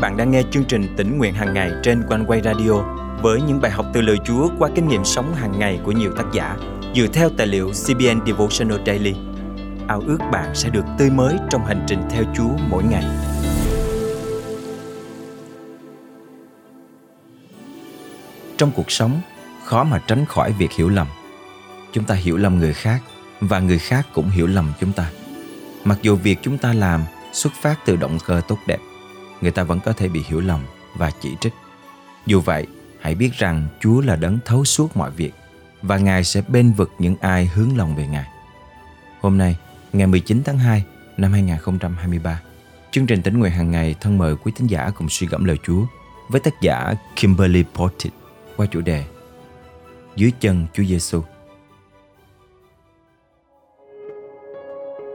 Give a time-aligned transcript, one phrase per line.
[0.00, 2.72] bạn đang nghe chương trình tỉnh nguyện hàng ngày trên quanh quay radio
[3.22, 6.12] với những bài học từ lời Chúa qua kinh nghiệm sống hàng ngày của nhiều
[6.16, 6.56] tác giả
[6.94, 9.14] dựa theo tài liệu CBN Devotional Daily.
[9.88, 13.04] Ao ước bạn sẽ được tươi mới trong hành trình theo Chúa mỗi ngày.
[18.58, 19.20] Trong cuộc sống,
[19.64, 21.06] khó mà tránh khỏi việc hiểu lầm.
[21.92, 23.00] Chúng ta hiểu lầm người khác
[23.40, 25.10] và người khác cũng hiểu lầm chúng ta.
[25.84, 28.78] Mặc dù việc chúng ta làm xuất phát từ động cơ tốt đẹp,
[29.40, 30.60] người ta vẫn có thể bị hiểu lầm
[30.96, 31.52] và chỉ trích.
[32.26, 32.66] Dù vậy,
[33.00, 35.32] hãy biết rằng Chúa là đấng thấu suốt mọi việc
[35.82, 38.28] và Ngài sẽ bên vực những ai hướng lòng về Ngài.
[39.20, 39.56] Hôm nay,
[39.92, 40.84] ngày 19 tháng 2
[41.16, 42.40] năm 2023,
[42.90, 45.58] chương trình tính nguyện hàng ngày thân mời quý thính giả cùng suy gẫm lời
[45.62, 45.82] Chúa
[46.28, 48.12] với tác giả Kimberly Portit
[48.56, 49.04] qua chủ đề
[50.16, 51.22] Dưới chân Chúa Giêsu.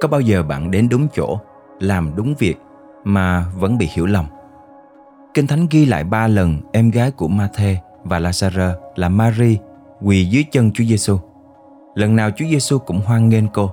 [0.02, 1.40] Có bao giờ bạn đến đúng chỗ,
[1.80, 2.56] làm đúng việc
[3.04, 4.26] mà vẫn bị hiểu lầm?
[5.34, 9.58] Kinh Thánh ghi lại ba lần em gái của Mathe và Lazarus là Mary
[10.02, 11.18] quỳ dưới chân Chúa Giêsu.
[11.96, 13.72] Lần nào Chúa Giêsu cũng hoan nghênh cô.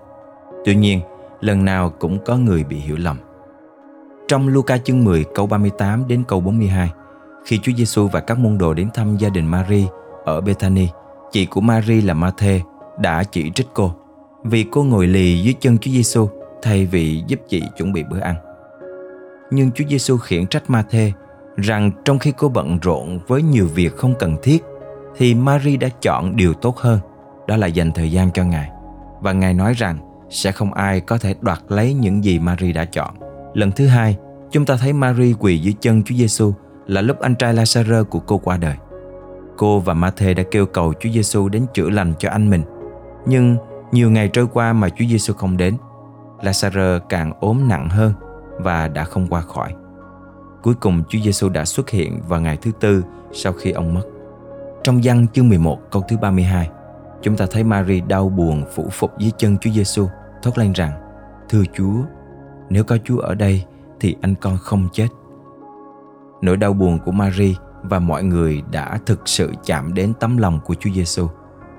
[0.64, 1.00] Tuy nhiên,
[1.40, 3.16] lần nào cũng có người bị hiểu lầm.
[4.28, 6.90] Trong Luca chương 10 câu 38 đến câu 42,
[7.44, 9.86] khi Chúa Giêsu và các môn đồ đến thăm gia đình Mary
[10.24, 10.88] ở Bethany,
[11.32, 12.60] chị của Mary là Mathe
[12.98, 13.92] đã chỉ trích cô
[14.44, 16.28] vì cô ngồi lì dưới chân Chúa Giêsu
[16.62, 18.34] thay vì giúp chị chuẩn bị bữa ăn.
[19.50, 21.12] Nhưng Chúa Giêsu khiển trách Ma-thê
[21.56, 24.62] rằng trong khi cô bận rộn với nhiều việc không cần thiết
[25.16, 26.98] thì Mary đã chọn điều tốt hơn,
[27.46, 28.70] đó là dành thời gian cho Ngài.
[29.20, 29.98] Và Ngài nói rằng
[30.30, 33.14] sẽ không ai có thể đoạt lấy những gì Mary đã chọn.
[33.54, 34.16] Lần thứ hai,
[34.50, 36.52] chúng ta thấy Mary quỳ dưới chân Chúa Giêsu
[36.86, 38.76] là lúc anh trai Lazaro của cô qua đời.
[39.56, 42.62] Cô và Ma-thê đã kêu cầu Chúa Giêsu đến chữa lành cho anh mình.
[43.26, 43.56] Nhưng
[43.92, 45.76] nhiều ngày trôi qua mà Chúa Giêsu không đến.
[46.40, 48.12] Lazaro càng ốm nặng hơn
[48.62, 49.74] và đã không qua khỏi.
[50.62, 54.02] Cuối cùng Chúa Giêsu đã xuất hiện vào ngày thứ tư sau khi ông mất.
[54.82, 56.70] Trong văn chương 11 câu thứ 32,
[57.22, 60.06] chúng ta thấy Mary đau buồn phủ phục dưới chân Chúa Giêsu,
[60.42, 60.92] thốt lên rằng:
[61.48, 61.94] "Thưa Chúa,
[62.70, 63.64] nếu có Chúa ở đây
[64.00, 65.08] thì anh con không chết."
[66.42, 70.60] Nỗi đau buồn của Mary và mọi người đã thực sự chạm đến tấm lòng
[70.64, 71.28] của Chúa Giêsu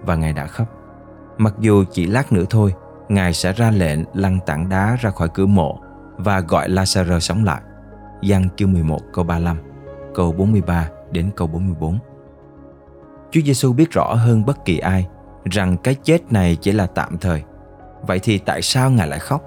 [0.05, 0.67] và Ngài đã khóc.
[1.37, 2.73] Mặc dù chỉ lát nữa thôi,
[3.09, 5.79] Ngài sẽ ra lệnh lăn tảng đá ra khỏi cửa mộ
[6.23, 7.61] và gọi Lazarus sống lại.
[8.21, 9.57] Giăng chương 11 câu 35,
[10.15, 11.99] câu 43 đến câu 44.
[13.31, 15.07] Chúa Giêsu biết rõ hơn bất kỳ ai
[15.45, 17.43] rằng cái chết này chỉ là tạm thời.
[18.07, 19.43] Vậy thì tại sao Ngài lại khóc?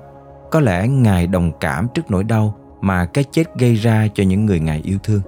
[0.51, 4.47] Có lẽ Ngài đồng cảm trước nỗi đau mà cái chết gây ra cho những
[4.47, 5.21] người Ngài yêu thương.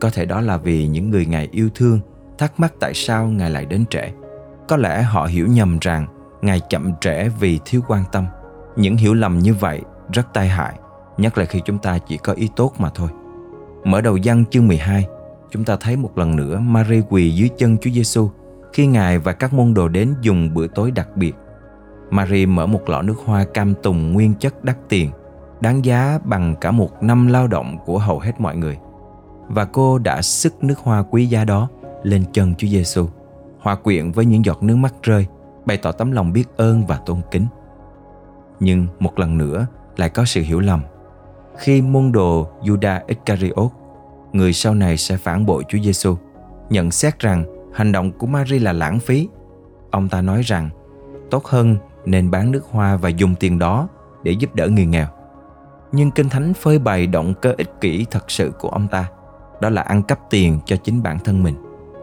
[0.00, 2.00] Có thể đó là vì những người Ngài yêu thương
[2.38, 4.10] thắc mắc tại sao Ngài lại đến trễ.
[4.68, 6.06] Có lẽ họ hiểu nhầm rằng
[6.42, 8.26] Ngài chậm trễ vì thiếu quan tâm.
[8.76, 9.80] Những hiểu lầm như vậy
[10.12, 10.74] rất tai hại,
[11.18, 13.08] nhất là khi chúng ta chỉ có ý tốt mà thôi.
[13.84, 15.06] Mở đầu văn chương 12,
[15.50, 18.30] chúng ta thấy một lần nữa Mary quỳ dưới chân Chúa Giêsu
[18.72, 21.34] khi Ngài và các môn đồ đến dùng bữa tối đặc biệt.
[22.10, 25.10] Mary mở một lọ nước hoa cam tùng nguyên chất đắt tiền,
[25.60, 28.78] đáng giá bằng cả một năm lao động của hầu hết mọi người.
[29.48, 31.68] Và cô đã sức nước hoa quý giá đó
[32.02, 33.06] lên chân Chúa Giêsu,
[33.60, 35.26] hòa quyện với những giọt nước mắt rơi,
[35.66, 37.46] bày tỏ tấm lòng biết ơn và tôn kính.
[38.60, 39.66] Nhưng một lần nữa
[39.96, 40.82] lại có sự hiểu lầm.
[41.58, 43.70] Khi môn đồ Judas Iscariot
[44.32, 46.16] người sau này sẽ phản bội Chúa Giêsu,
[46.70, 47.44] nhận xét rằng
[47.74, 49.28] hành động của Mary là lãng phí.
[49.90, 50.70] Ông ta nói rằng
[51.30, 51.76] tốt hơn
[52.06, 53.88] nên bán nước hoa và dùng tiền đó
[54.22, 55.06] để giúp đỡ người nghèo.
[55.92, 59.10] Nhưng Kinh Thánh phơi bày động cơ ích kỷ thật sự của ông ta,
[59.60, 61.54] đó là ăn cắp tiền cho chính bản thân mình.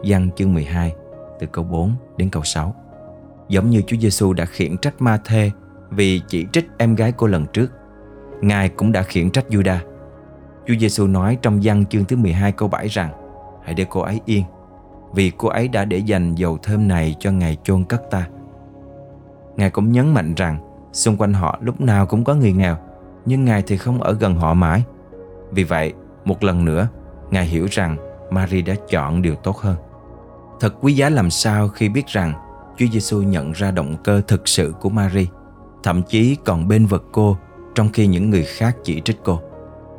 [0.04, 0.94] Giăng chương 12
[1.40, 2.74] từ câu 4 đến câu 6.
[3.48, 5.50] Giống như Chúa Giêsu đã khiển trách Ma Thê
[5.90, 7.72] vì chỉ trích em gái cô lần trước,
[8.40, 9.76] Ngài cũng đã khiển trách Juda.
[10.66, 13.10] Chúa Giêsu nói trong văn chương thứ 12 câu 7 rằng,
[13.64, 14.44] Hãy để cô ấy yên,
[15.14, 18.28] Vì cô ấy đã để dành dầu thơm này cho ngày chôn cất ta.
[19.56, 20.58] Ngài cũng nhấn mạnh rằng,
[20.92, 22.76] Xung quanh họ lúc nào cũng có người nghèo,
[23.26, 24.84] Nhưng Ngài thì không ở gần họ mãi.
[25.50, 25.92] Vì vậy,
[26.24, 26.88] một lần nữa,
[27.30, 27.96] Ngài hiểu rằng
[28.30, 29.76] Mary đã chọn điều tốt hơn.
[30.60, 32.32] Thật quý giá làm sao khi biết rằng
[32.76, 35.28] Chúa Giêsu nhận ra động cơ thực sự của Mary,
[35.82, 37.36] Thậm chí còn bên vực cô
[37.74, 39.40] trong khi những người khác chỉ trích cô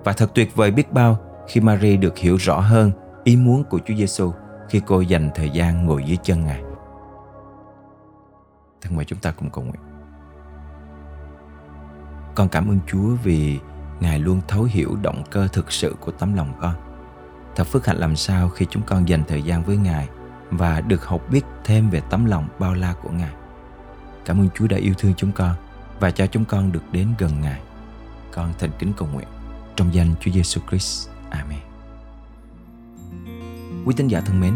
[0.03, 2.91] và thật tuyệt vời biết bao khi Mary được hiểu rõ hơn
[3.23, 4.31] ý muốn của Chúa Giêsu
[4.69, 6.61] khi cô dành thời gian ngồi dưới chân Ngài.
[8.81, 9.81] Thân mời chúng ta cùng cầu nguyện.
[12.35, 13.59] Con cảm ơn Chúa vì
[13.99, 16.73] Ngài luôn thấu hiểu động cơ thực sự của tấm lòng con.
[17.55, 20.09] Thật phước hạnh làm sao khi chúng con dành thời gian với Ngài
[20.51, 23.33] và được học biết thêm về tấm lòng bao la của Ngài.
[24.25, 25.55] Cảm ơn Chúa đã yêu thương chúng con
[26.01, 27.59] và cho chúng con được đến gần Ngài.
[28.31, 29.27] Con thành kính cầu nguyện
[29.75, 31.09] trong danh Chúa Giêsu Christ.
[31.29, 31.59] Amen.
[33.85, 34.53] Quý tín giả thân mến,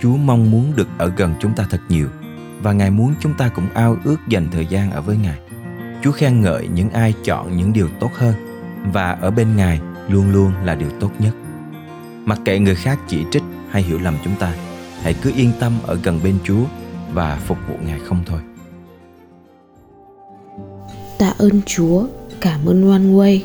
[0.00, 2.08] Chúa mong muốn được ở gần chúng ta thật nhiều
[2.62, 5.38] và Ngài muốn chúng ta cũng ao ước dành thời gian ở với Ngài.
[6.02, 8.34] Chúa khen ngợi những ai chọn những điều tốt hơn
[8.92, 11.34] và ở bên Ngài luôn luôn là điều tốt nhất.
[12.24, 14.54] Mặc kệ người khác chỉ trích hay hiểu lầm chúng ta,
[15.02, 16.64] hãy cứ yên tâm ở gần bên Chúa
[17.12, 18.40] và phục vụ Ngài không thôi.
[21.22, 22.06] Tạ ơn Chúa,
[22.40, 23.40] cảm ơn One Way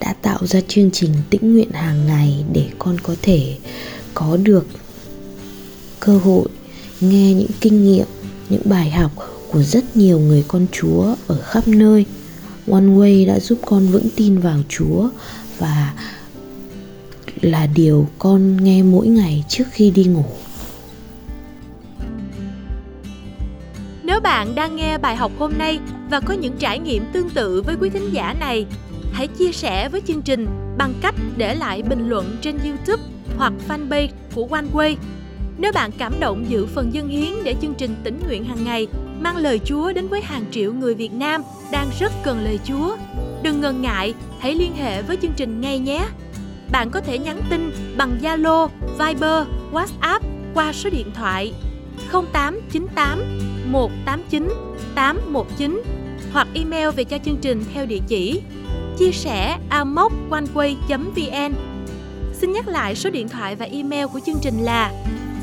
[0.00, 3.56] đã tạo ra chương trình tĩnh nguyện hàng ngày để con có thể
[4.14, 4.66] có được
[6.00, 6.48] cơ hội
[7.00, 8.06] nghe những kinh nghiệm
[8.48, 9.12] những bài học
[9.52, 12.06] của rất nhiều người con chúa ở khắp nơi.
[12.70, 15.08] One way đã giúp con vững tin vào chúa
[15.58, 15.94] và
[17.40, 20.24] là điều con nghe mỗi ngày trước khi đi ngủ.
[24.02, 25.80] Nếu bạn đang nghe bài học hôm nay
[26.12, 28.66] và có những trải nghiệm tương tự với quý thính giả này
[29.12, 30.46] hãy chia sẻ với chương trình
[30.78, 33.02] bằng cách để lại bình luận trên youtube
[33.36, 34.96] hoặc fanpage của OneWay.
[35.58, 38.86] Nếu bạn cảm động giữ phần dân hiến để chương trình tỉnh nguyện hàng ngày
[39.20, 42.96] mang lời Chúa đến với hàng triệu người Việt Nam đang rất cần lời Chúa,
[43.42, 46.06] đừng ngần ngại, hãy liên hệ với chương trình ngay nhé.
[46.72, 48.68] Bạn có thể nhắn tin bằng Zalo,
[48.98, 50.20] Viber, WhatsApp
[50.54, 51.52] qua số điện thoại
[52.12, 54.48] 0898 189
[54.94, 56.01] 819
[56.32, 58.42] hoặc email về cho chương trình theo địa chỉ
[58.98, 61.52] chia sẻ amoconeway.vn
[62.32, 64.92] Xin nhắc lại số điện thoại và email của chương trình là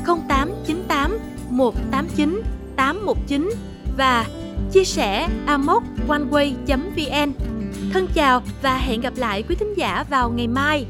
[0.06, 1.18] 0898
[1.50, 2.42] 189
[2.76, 3.50] 819
[3.96, 4.26] và
[4.72, 7.32] chia sẻ amoconeway.vn.
[7.92, 10.86] Thân chào và hẹn gặp lại quý thính giả vào ngày mai.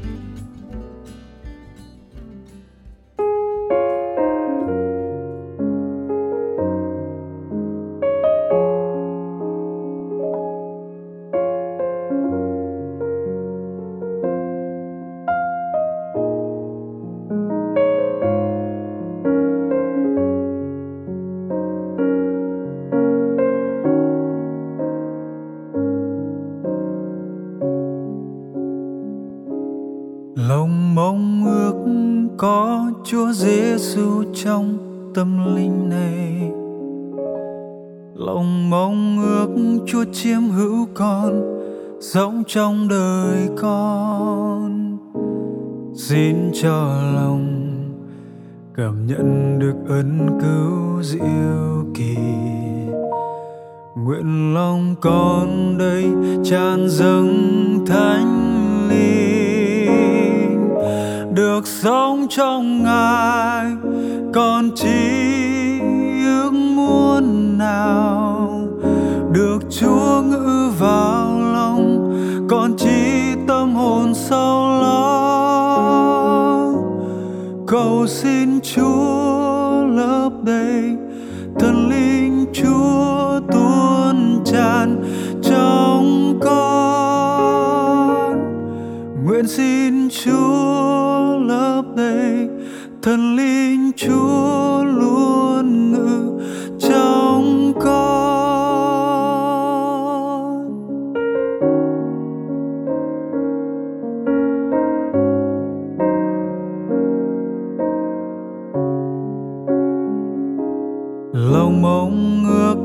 [30.51, 31.75] Lòng mong ước
[32.37, 34.77] có Chúa Giêsu trong
[35.15, 36.51] tâm linh này.
[38.15, 41.41] Lòng mong ước Chúa chiếm hữu con,
[42.01, 44.97] sống trong đời con.
[45.95, 47.67] Xin cho lòng
[48.75, 52.17] cảm nhận được ân cứu diệu kỳ.
[53.95, 56.05] Nguyện lòng con đây
[56.43, 58.40] tràn dâng thánh
[61.61, 63.71] được sống trong ngài,
[64.33, 65.79] còn chi
[66.25, 68.67] ước muốn nào
[69.33, 72.13] được chúa ngự vào lòng,
[72.49, 75.11] còn chi tâm hồn sâu lo.
[77.67, 80.97] Cầu xin chúa lớp đầy,
[81.59, 85.03] thần linh chúa tuôn tràn
[85.43, 86.61] trong con.
[89.25, 91.20] Nguyện xin chúa
[91.51, 92.49] lấp đầy
[93.01, 96.39] thần linh chúa luôn ngự
[96.79, 98.11] trong con.
[111.33, 112.77] Lòng mong ước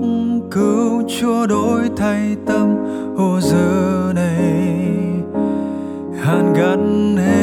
[0.50, 2.76] cứu chúa đổi thay tâm
[3.16, 4.86] ô giờ này.
[6.22, 7.35] Hàn gắn hết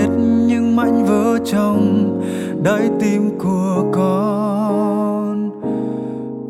[1.46, 2.22] trong
[2.64, 5.50] đáy tim của con.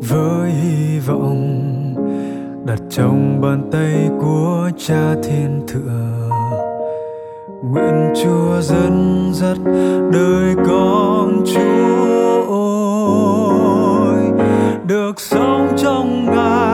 [0.08, 1.60] Với hy vọng
[2.66, 6.30] đặt trong bàn tay của cha thiên thượng,
[7.62, 9.58] nguyện chúa dẫn dắt
[10.12, 14.24] đời con chúa ôi
[14.86, 16.73] được sống trong ngài.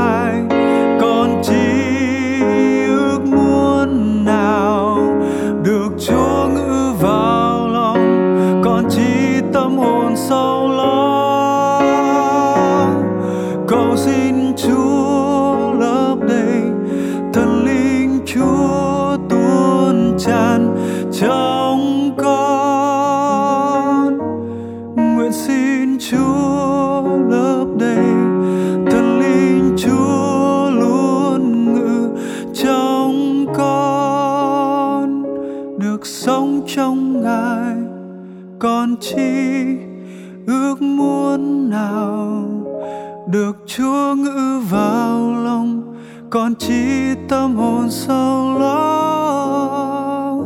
[46.40, 50.36] Còn chỉ tâm hồn sâu lo.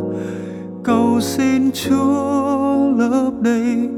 [0.85, 3.89] Cầu xin chúa lớp đầy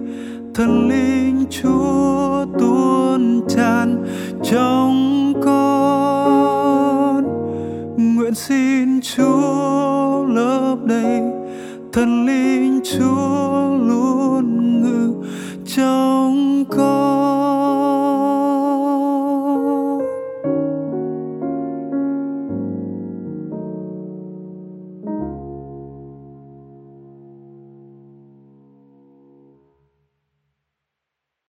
[0.55, 4.05] thần linh, chúa tuôn tràn
[4.45, 7.25] trong con.
[7.97, 11.23] Nguyện xin chúa lớp đầy
[11.93, 15.15] thần linh, chúa luôn ngự
[15.67, 16.96] trong con.